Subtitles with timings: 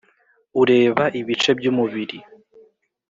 [0.61, 2.17] ureba ibice byumubiri.